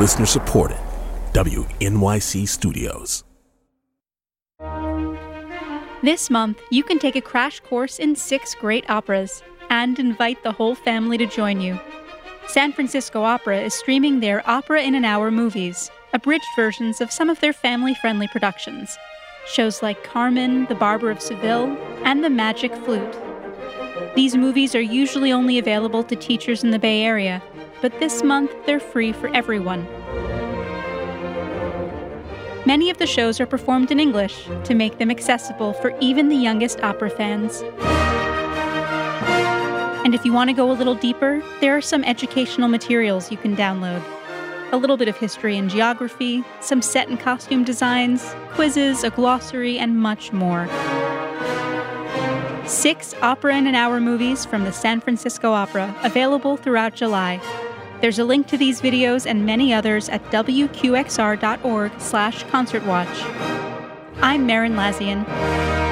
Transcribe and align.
Listener 0.00 0.24
supported. 0.24 0.78
WNYC 1.34 2.48
Studios. 2.48 3.22
This 6.02 6.30
month, 6.30 6.58
you 6.70 6.82
can 6.82 6.98
take 6.98 7.16
a 7.16 7.20
crash 7.20 7.60
course 7.60 7.98
in 7.98 8.16
six 8.16 8.54
great 8.54 8.88
operas 8.88 9.42
and 9.68 9.98
invite 9.98 10.42
the 10.42 10.52
whole 10.52 10.74
family 10.74 11.18
to 11.18 11.26
join 11.26 11.60
you. 11.60 11.78
San 12.48 12.72
Francisco 12.72 13.24
Opera 13.24 13.60
is 13.60 13.74
streaming 13.74 14.20
their 14.20 14.42
Opera 14.48 14.80
in 14.80 14.94
an 14.94 15.04
Hour 15.04 15.30
movies, 15.30 15.90
abridged 16.14 16.46
versions 16.56 17.02
of 17.02 17.12
some 17.12 17.28
of 17.28 17.38
their 17.40 17.52
family 17.52 17.92
friendly 17.92 18.26
productions. 18.28 18.96
Shows 19.48 19.82
like 19.82 20.02
Carmen, 20.02 20.64
The 20.64 20.76
Barber 20.76 21.10
of 21.10 21.20
Seville, 21.20 21.76
and 22.04 22.24
The 22.24 22.30
Magic 22.30 22.74
Flute. 22.74 23.18
These 24.14 24.34
movies 24.34 24.74
are 24.74 24.80
usually 24.80 25.30
only 25.30 25.58
available 25.58 26.02
to 26.04 26.16
teachers 26.16 26.64
in 26.64 26.70
the 26.70 26.78
Bay 26.78 27.02
Area, 27.02 27.42
but 27.80 27.98
this 28.00 28.22
month 28.22 28.50
they're 28.66 28.80
free 28.80 29.12
for 29.12 29.28
everyone. 29.34 29.86
Many 32.66 32.90
of 32.90 32.98
the 32.98 33.06
shows 33.06 33.40
are 33.40 33.46
performed 33.46 33.90
in 33.90 33.98
English 33.98 34.46
to 34.64 34.74
make 34.74 34.98
them 34.98 35.10
accessible 35.10 35.72
for 35.72 35.96
even 35.98 36.28
the 36.28 36.36
youngest 36.36 36.80
opera 36.82 37.08
fans. 37.08 37.62
And 40.04 40.14
if 40.14 40.24
you 40.24 40.32
want 40.32 40.50
to 40.50 40.54
go 40.54 40.70
a 40.70 40.74
little 40.74 40.94
deeper, 40.94 41.42
there 41.60 41.76
are 41.76 41.80
some 41.80 42.04
educational 42.04 42.68
materials 42.68 43.30
you 43.30 43.38
can 43.38 43.56
download. 43.56 44.02
A 44.72 44.76
little 44.76 44.96
bit 44.96 45.08
of 45.08 45.16
history 45.16 45.56
and 45.56 45.70
geography, 45.70 46.44
some 46.60 46.82
set 46.82 47.08
and 47.08 47.18
costume 47.18 47.64
designs, 47.64 48.34
quizzes, 48.50 49.04
a 49.04 49.10
glossary, 49.10 49.78
and 49.78 49.98
much 49.98 50.32
more. 50.32 50.68
Six 52.66 53.14
Opera 53.20 53.56
in 53.56 53.66
an 53.66 53.74
Hour 53.74 54.00
movies 54.00 54.44
from 54.44 54.64
the 54.64 54.72
San 54.72 55.00
Francisco 55.00 55.52
Opera, 55.52 55.94
available 56.02 56.56
throughout 56.56 56.94
July. 56.94 57.40
There's 58.00 58.18
a 58.18 58.24
link 58.24 58.46
to 58.48 58.56
these 58.56 58.80
videos 58.80 59.26
and 59.26 59.44
many 59.44 59.74
others 59.74 60.08
at 60.08 60.24
wqxr.org 60.30 61.92
slash 62.00 62.44
concertwatch. 62.44 63.86
I'm 64.22 64.46
Merrin 64.46 64.74
Lazyan. 64.74 65.89